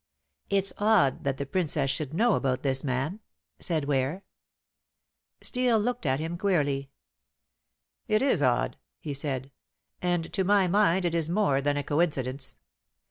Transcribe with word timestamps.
"It's 0.49 0.73
odd 0.79 1.25
that 1.25 1.37
the 1.37 1.45
Princess 1.45 1.91
should 1.91 2.11
know 2.11 2.33
about 2.33 2.63
this 2.63 2.83
man," 2.83 3.19
said 3.59 3.85
Ware. 3.85 4.23
Steel 5.41 5.77
looked 5.77 6.07
at 6.07 6.19
him 6.19 6.39
queerly. 6.39 6.89
"It 8.07 8.23
is 8.23 8.41
odd," 8.41 8.77
he 8.99 9.13
said; 9.13 9.51
"and 10.01 10.33
to 10.33 10.43
my 10.43 10.67
mind 10.67 11.05
it 11.05 11.13
is 11.13 11.29
more 11.29 11.61
than 11.61 11.77
a 11.77 11.83
coincidence. 11.83 12.57